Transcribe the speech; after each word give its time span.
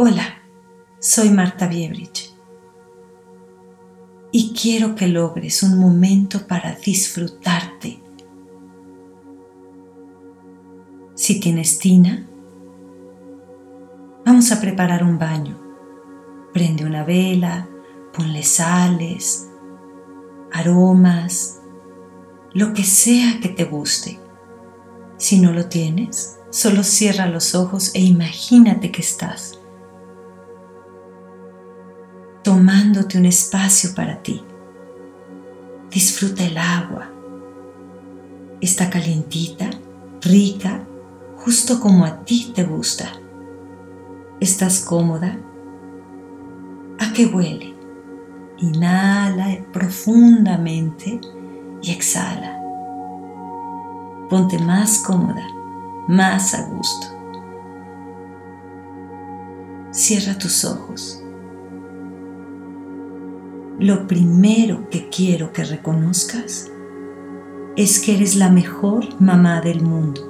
Hola, 0.00 0.44
soy 1.00 1.30
Marta 1.30 1.66
Biebrich 1.66 2.32
y 4.30 4.54
quiero 4.54 4.94
que 4.94 5.08
logres 5.08 5.64
un 5.64 5.76
momento 5.76 6.46
para 6.46 6.76
disfrutarte. 6.76 8.00
Si 11.16 11.40
tienes 11.40 11.80
tina, 11.80 12.28
vamos 14.24 14.52
a 14.52 14.60
preparar 14.60 15.02
un 15.02 15.18
baño. 15.18 15.58
Prende 16.52 16.84
una 16.84 17.02
vela, 17.02 17.68
ponle 18.16 18.44
sales, 18.44 19.48
aromas, 20.52 21.58
lo 22.54 22.72
que 22.72 22.84
sea 22.84 23.40
que 23.42 23.48
te 23.48 23.64
guste. 23.64 24.20
Si 25.16 25.40
no 25.40 25.52
lo 25.52 25.68
tienes, 25.68 26.38
solo 26.50 26.84
cierra 26.84 27.26
los 27.26 27.56
ojos 27.56 27.92
e 27.96 28.00
imagínate 28.00 28.92
que 28.92 29.00
estás 29.00 29.57
tomándote 32.68 33.16
un 33.16 33.24
espacio 33.24 33.94
para 33.94 34.22
ti. 34.22 34.42
Disfruta 35.90 36.44
el 36.44 36.58
agua. 36.58 37.10
Está 38.60 38.90
calientita, 38.90 39.70
rica, 40.20 40.84
justo 41.38 41.80
como 41.80 42.04
a 42.04 42.26
ti 42.26 42.52
te 42.54 42.64
gusta. 42.64 43.06
¿Estás 44.38 44.80
cómoda? 44.80 45.38
¿A 46.98 47.10
qué 47.14 47.24
huele? 47.24 47.74
Inhala 48.58 49.64
profundamente 49.72 51.22
y 51.80 51.90
exhala. 51.90 52.60
Ponte 54.28 54.58
más 54.58 54.98
cómoda, 54.98 55.46
más 56.06 56.52
a 56.52 56.68
gusto. 56.68 57.06
Cierra 59.90 60.36
tus 60.36 60.66
ojos 60.66 61.22
lo 63.78 64.08
primero 64.08 64.90
que 64.90 65.08
quiero 65.08 65.52
que 65.52 65.62
reconozcas 65.62 66.68
es 67.76 68.00
que 68.00 68.16
eres 68.16 68.34
la 68.34 68.50
mejor 68.50 69.04
mamá 69.20 69.60
del 69.60 69.82
mundo. 69.82 70.20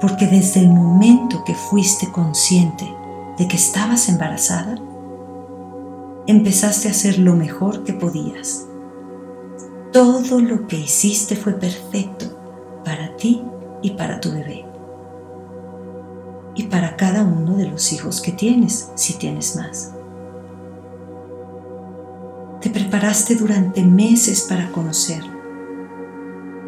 Porque 0.00 0.26
desde 0.26 0.60
el 0.60 0.70
momento 0.70 1.44
que 1.44 1.54
fuiste 1.54 2.10
consciente 2.12 2.90
de 3.38 3.46
que 3.46 3.56
estabas 3.56 4.08
embarazada, 4.08 4.76
empezaste 6.26 6.88
a 6.88 6.92
hacer 6.92 7.18
lo 7.18 7.34
mejor 7.34 7.84
que 7.84 7.92
podías. 7.92 8.66
Todo 9.92 10.40
lo 10.40 10.66
que 10.66 10.76
hiciste 10.76 11.36
fue 11.36 11.52
perfecto 11.52 12.80
para 12.86 13.14
ti 13.16 13.42
y 13.82 13.90
para 13.90 14.18
tu 14.20 14.32
bebé. 14.32 14.64
Y 16.54 16.64
para 16.64 16.96
cada 16.96 17.22
uno 17.22 17.56
de 17.56 17.68
los 17.68 17.92
hijos 17.92 18.22
que 18.22 18.32
tienes, 18.32 18.90
si 18.94 19.18
tienes 19.18 19.56
más. 19.56 19.94
Te 22.74 22.80
preparaste 22.80 23.36
durante 23.36 23.84
meses 23.84 24.42
para 24.48 24.72
conocerlo, 24.72 25.32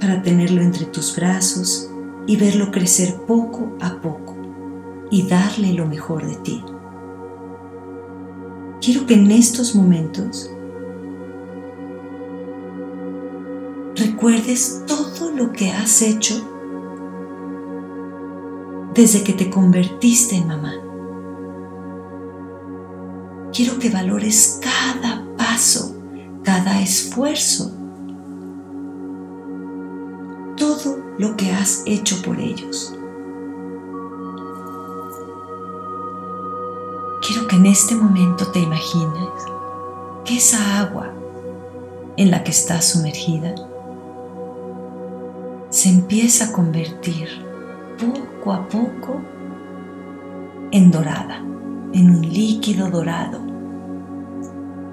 para 0.00 0.20
tenerlo 0.20 0.60
entre 0.60 0.86
tus 0.86 1.14
brazos 1.14 1.88
y 2.26 2.36
verlo 2.36 2.72
crecer 2.72 3.14
poco 3.24 3.76
a 3.80 4.00
poco 4.00 4.34
y 5.12 5.28
darle 5.28 5.72
lo 5.74 5.86
mejor 5.86 6.26
de 6.26 6.34
ti. 6.38 6.64
Quiero 8.80 9.06
que 9.06 9.14
en 9.14 9.30
estos 9.30 9.76
momentos 9.76 10.50
recuerdes 13.94 14.82
todo 14.88 15.30
lo 15.30 15.52
que 15.52 15.70
has 15.70 16.02
hecho 16.02 16.34
desde 18.92 19.22
que 19.22 19.34
te 19.34 19.48
convertiste 19.50 20.34
en 20.34 20.48
mamá. 20.48 20.74
Quiero 23.52 23.78
que 23.78 23.88
valores 23.88 24.58
cada 24.60 25.31
cada 26.44 26.80
esfuerzo, 26.80 27.70
todo 30.56 30.98
lo 31.18 31.36
que 31.36 31.52
has 31.52 31.82
hecho 31.84 32.22
por 32.22 32.40
ellos. 32.40 32.94
Quiero 37.26 37.46
que 37.48 37.56
en 37.56 37.66
este 37.66 37.94
momento 37.94 38.50
te 38.50 38.60
imagines 38.60 39.28
que 40.24 40.38
esa 40.38 40.80
agua 40.80 41.12
en 42.16 42.30
la 42.30 42.42
que 42.42 42.50
estás 42.50 42.86
sumergida 42.86 43.54
se 45.68 45.90
empieza 45.90 46.46
a 46.46 46.52
convertir 46.52 47.28
poco 47.98 48.52
a 48.52 48.66
poco 48.68 49.20
en 50.70 50.90
dorada, 50.90 51.44
en 51.92 52.10
un 52.10 52.22
líquido 52.22 52.88
dorado 52.88 53.51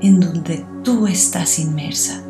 en 0.00 0.20
donde 0.20 0.66
tú 0.84 1.06
estás 1.06 1.58
inmersa. 1.58 2.22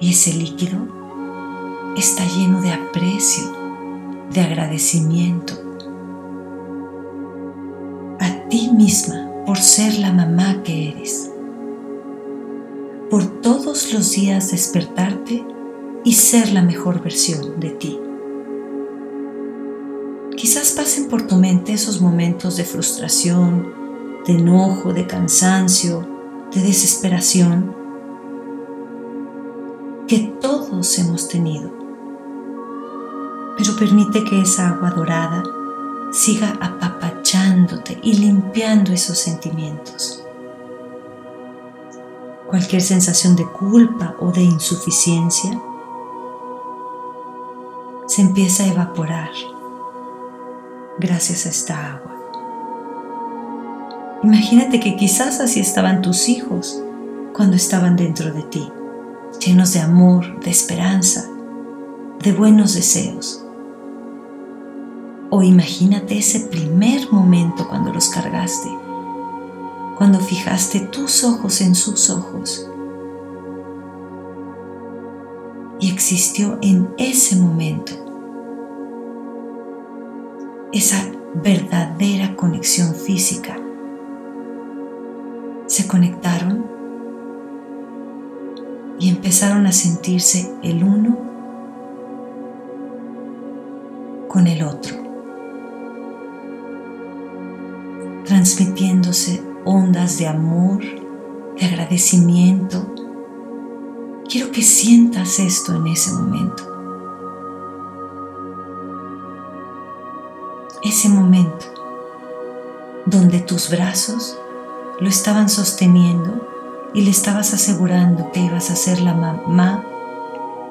Y 0.00 0.10
ese 0.10 0.34
líquido 0.34 0.78
está 1.96 2.24
lleno 2.24 2.60
de 2.60 2.72
aprecio, 2.72 3.44
de 4.32 4.40
agradecimiento 4.40 5.54
a 8.20 8.48
ti 8.48 8.70
misma 8.72 9.30
por 9.44 9.58
ser 9.58 9.98
la 9.98 10.12
mamá 10.12 10.62
que 10.62 10.90
eres, 10.90 11.30
por 13.10 13.40
todos 13.40 13.92
los 13.92 14.12
días 14.12 14.50
despertarte 14.50 15.44
y 16.04 16.12
ser 16.12 16.52
la 16.52 16.62
mejor 16.62 17.02
versión 17.02 17.60
de 17.60 17.70
ti. 17.70 17.98
Quizás 20.36 20.72
pasen 20.72 21.08
por 21.08 21.26
tu 21.26 21.36
mente 21.36 21.72
esos 21.72 22.00
momentos 22.00 22.56
de 22.56 22.64
frustración, 22.64 23.85
de 24.26 24.32
enojo, 24.34 24.92
de 24.92 25.06
cansancio, 25.06 26.06
de 26.52 26.60
desesperación 26.60 27.74
que 30.08 30.18
todos 30.40 30.98
hemos 30.98 31.28
tenido. 31.28 31.70
Pero 33.56 33.76
permite 33.76 34.24
que 34.24 34.42
esa 34.42 34.70
agua 34.70 34.90
dorada 34.90 35.42
siga 36.12 36.56
apapachándote 36.60 37.98
y 38.02 38.14
limpiando 38.14 38.92
esos 38.92 39.18
sentimientos. 39.18 40.22
Cualquier 42.48 42.82
sensación 42.82 43.34
de 43.34 43.44
culpa 43.44 44.14
o 44.20 44.30
de 44.30 44.42
insuficiencia 44.42 45.60
se 48.06 48.22
empieza 48.22 48.62
a 48.62 48.68
evaporar 48.68 49.30
gracias 50.98 51.46
a 51.46 51.48
esta 51.48 51.92
agua. 51.94 52.15
Imagínate 54.22 54.80
que 54.80 54.96
quizás 54.96 55.40
así 55.40 55.60
estaban 55.60 56.00
tus 56.00 56.28
hijos 56.28 56.82
cuando 57.34 57.54
estaban 57.54 57.96
dentro 57.96 58.32
de 58.32 58.42
ti, 58.44 58.66
llenos 59.44 59.74
de 59.74 59.80
amor, 59.80 60.40
de 60.40 60.50
esperanza, 60.50 61.28
de 62.22 62.32
buenos 62.32 62.74
deseos. 62.74 63.44
O 65.28 65.42
imagínate 65.42 66.16
ese 66.16 66.40
primer 66.40 67.12
momento 67.12 67.68
cuando 67.68 67.92
los 67.92 68.08
cargaste, 68.08 68.70
cuando 69.98 70.18
fijaste 70.18 70.80
tus 70.80 71.22
ojos 71.22 71.60
en 71.60 71.74
sus 71.74 72.08
ojos. 72.08 72.66
Y 75.78 75.90
existió 75.92 76.58
en 76.62 76.88
ese 76.96 77.36
momento 77.36 77.92
esa 80.72 81.04
verdadera 81.34 82.34
conexión 82.34 82.94
física 82.94 83.60
se 85.66 85.86
conectaron 85.86 86.64
y 88.98 89.08
empezaron 89.10 89.66
a 89.66 89.72
sentirse 89.72 90.50
el 90.62 90.82
uno 90.82 91.18
con 94.28 94.46
el 94.46 94.62
otro, 94.62 94.96
transmitiéndose 98.24 99.42
ondas 99.64 100.18
de 100.18 100.28
amor, 100.28 100.82
de 101.58 101.66
agradecimiento. 101.66 102.94
Quiero 104.28 104.50
que 104.52 104.62
sientas 104.62 105.38
esto 105.38 105.74
en 105.74 105.86
ese 105.88 106.12
momento. 106.12 106.72
Ese 110.82 111.08
momento 111.08 111.66
donde 113.06 113.40
tus 113.40 113.70
brazos 113.70 114.38
lo 115.00 115.08
estaban 115.08 115.48
sosteniendo 115.48 116.48
y 116.94 117.02
le 117.02 117.10
estabas 117.10 117.52
asegurando 117.52 118.32
que 118.32 118.40
ibas 118.40 118.70
a 118.70 118.76
ser 118.76 119.00
la 119.00 119.14
mamá 119.14 119.84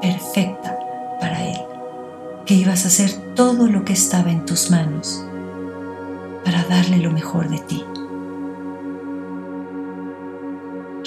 perfecta 0.01 0.79
para 1.19 1.43
él, 1.45 1.61
que 2.45 2.55
ibas 2.55 2.85
a 2.85 2.87
hacer 2.87 3.11
todo 3.35 3.67
lo 3.67 3.85
que 3.85 3.93
estaba 3.93 4.31
en 4.31 4.45
tus 4.45 4.71
manos 4.71 5.23
para 6.43 6.63
darle 6.63 6.97
lo 6.97 7.11
mejor 7.11 7.49
de 7.49 7.59
ti. 7.59 7.83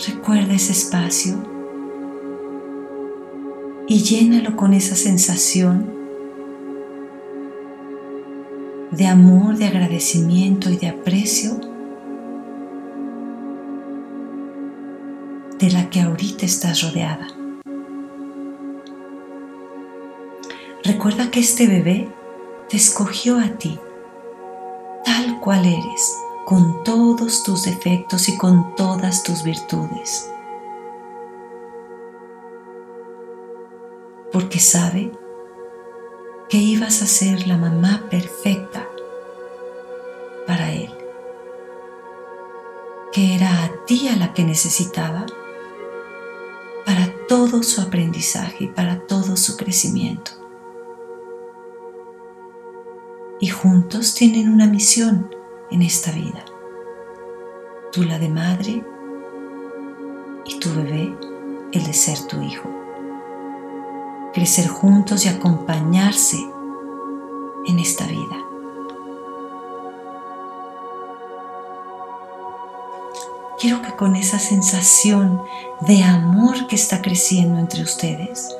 Recuerda 0.06 0.54
ese 0.54 0.72
espacio 0.72 1.36
y 3.88 4.02
llénalo 4.02 4.56
con 4.56 4.72
esa 4.74 4.94
sensación 4.94 5.98
de 8.92 9.06
amor, 9.06 9.56
de 9.56 9.66
agradecimiento 9.66 10.70
y 10.70 10.76
de 10.76 10.88
aprecio 10.88 11.67
que 15.98 16.04
ahorita 16.04 16.46
estás 16.46 16.82
rodeada. 16.82 17.26
Recuerda 20.84 21.28
que 21.32 21.40
este 21.40 21.66
bebé 21.66 22.08
te 22.68 22.76
escogió 22.76 23.36
a 23.40 23.48
ti, 23.58 23.80
tal 25.04 25.40
cual 25.40 25.66
eres, 25.66 26.16
con 26.46 26.84
todos 26.84 27.42
tus 27.42 27.64
defectos 27.64 28.28
y 28.28 28.36
con 28.36 28.76
todas 28.76 29.24
tus 29.24 29.42
virtudes. 29.42 30.30
Porque 34.32 34.60
sabe 34.60 35.10
que 36.48 36.58
ibas 36.58 37.02
a 37.02 37.06
ser 37.06 37.48
la 37.48 37.56
mamá 37.56 38.04
perfecta 38.08 38.88
para 40.46 40.70
él, 40.70 40.94
que 43.12 43.34
era 43.34 43.64
a 43.64 43.84
ti 43.84 44.06
a 44.06 44.14
la 44.14 44.32
que 44.32 44.44
necesitaba 44.44 45.26
todo 47.38 47.62
su 47.62 47.80
aprendizaje 47.80 48.64
y 48.64 48.66
para 48.66 49.06
todo 49.06 49.36
su 49.36 49.56
crecimiento. 49.56 50.32
Y 53.40 53.46
juntos 53.46 54.14
tienen 54.14 54.48
una 54.52 54.66
misión 54.66 55.32
en 55.70 55.82
esta 55.82 56.10
vida. 56.10 56.44
Tú 57.92 58.02
la 58.02 58.18
de 58.18 58.28
madre 58.28 58.84
y 60.46 60.58
tu 60.58 60.68
bebé 60.74 61.14
el 61.70 61.84
de 61.84 61.92
ser 61.92 62.18
tu 62.26 62.42
hijo 62.42 62.68
crecer 64.34 64.68
juntos 64.68 65.24
y 65.24 65.28
acompañarse 65.28 66.36
en 67.66 67.78
esta 67.78 68.06
vida. 68.06 68.47
Que 73.68 73.94
con 73.96 74.16
esa 74.16 74.38
sensación 74.38 75.42
de 75.82 76.02
amor 76.02 76.66
que 76.68 76.74
está 76.74 77.02
creciendo 77.02 77.58
entre 77.58 77.82
ustedes, 77.82 78.56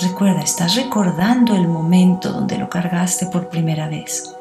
recuerda, 0.00 0.40
estás 0.40 0.74
recordando 0.74 1.54
el 1.54 1.68
momento 1.68 2.32
donde 2.32 2.58
lo 2.58 2.68
cargaste 2.68 3.26
por 3.26 3.48
primera 3.48 3.88
vez, 3.88 4.34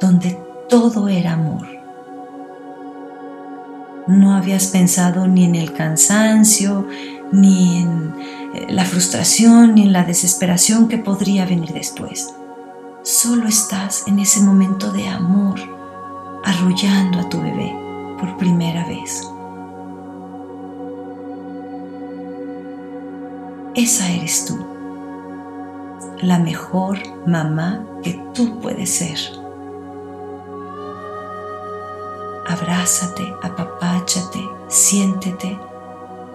donde 0.00 0.38
todo 0.68 1.08
era 1.08 1.32
amor 1.32 1.82
no 4.06 4.34
habías 4.34 4.66
pensado 4.66 5.26
ni 5.26 5.44
en 5.44 5.54
el 5.54 5.72
cansancio, 5.72 6.86
ni 7.30 7.82
en 7.82 8.14
eh, 8.54 8.66
la 8.68 8.84
frustración, 8.84 9.74
ni 9.74 9.82
en 9.82 9.92
la 9.92 10.04
desesperación 10.04 10.88
que 10.88 10.98
podría 10.98 11.46
venir 11.46 11.72
después. 11.72 12.34
Solo 13.02 13.48
estás 13.48 14.06
en 14.06 14.18
ese 14.18 14.40
momento 14.40 14.92
de 14.92 15.08
amor, 15.08 15.58
arrullando 16.44 17.20
a 17.20 17.28
tu 17.28 17.40
bebé 17.40 17.74
por 18.18 18.36
primera 18.36 18.86
vez. 18.86 19.28
Esa 23.74 24.08
eres 24.10 24.44
tú, 24.44 24.58
la 26.20 26.38
mejor 26.38 26.98
mamá 27.26 27.84
que 28.02 28.20
tú 28.34 28.60
puedes 28.60 28.90
ser 28.90 29.42
abrázate, 32.52 33.34
apapáchate, 33.42 34.48
siéntete 34.68 35.58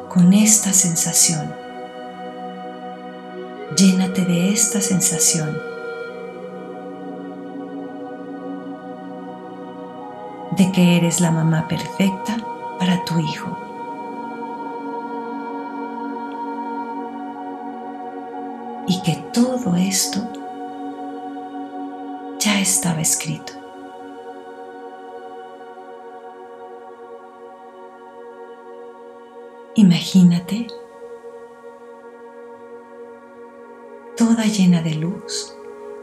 con 0.09 0.33
esta 0.33 0.73
sensación. 0.73 1.53
Llénate 3.75 4.25
de 4.25 4.51
esta 4.51 4.81
sensación. 4.81 5.76
De 10.57 10.71
que 10.71 10.97
eres 10.97 11.21
la 11.21 11.31
mamá 11.31 11.67
perfecta 11.67 12.37
para 12.79 13.05
tu 13.05 13.19
hijo. 13.19 13.55
Y 18.87 19.01
que 19.03 19.23
todo 19.33 19.75
esto 19.75 20.19
ya 22.39 22.59
estaba 22.59 23.01
escrito. 23.01 23.53
Imagínate 29.75 30.67
toda 34.15 34.45
llena 34.45 34.81
de 34.81 34.95
luz 34.95 35.55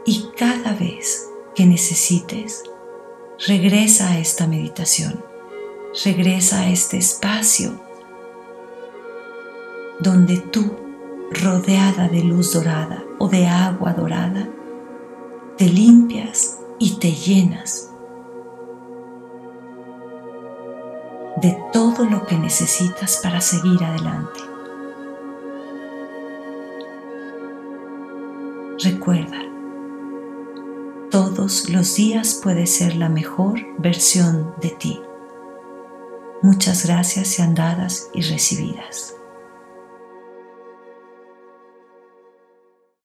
y 0.05 0.29
cada 0.37 0.73
vez 0.73 1.29
que 1.55 1.65
necesites, 1.65 2.63
regresa 3.39 4.11
a 4.11 4.19
esta 4.19 4.47
meditación, 4.47 5.23
regresa 6.03 6.61
a 6.61 6.69
este 6.69 6.97
espacio 6.97 7.79
donde 9.99 10.37
tú, 10.37 10.75
rodeada 11.31 12.07
de 12.07 12.23
luz 12.23 12.53
dorada 12.53 13.03
o 13.19 13.27
de 13.27 13.47
agua 13.47 13.93
dorada, 13.93 14.47
te 15.57 15.65
limpias 15.65 16.59
y 16.79 16.97
te 16.99 17.11
llenas 17.11 17.91
de 21.41 21.57
todo 21.73 22.05
lo 22.05 22.25
que 22.25 22.37
necesitas 22.37 23.19
para 23.21 23.41
seguir 23.41 23.83
adelante. 23.83 24.39
Recuerda, 28.83 29.54
todos 31.15 31.69
los 31.69 31.95
días 31.95 32.41
puedes 32.43 32.75
ser 32.75 32.97
la 32.97 33.07
mejor 33.07 33.61
versión 33.77 34.53
de 34.61 34.71
ti. 34.71 34.99
Muchas 36.41 36.85
gracias 36.85 37.29
sean 37.29 37.55
dadas 37.55 38.09
y 38.13 38.21
recibidas. 38.21 39.15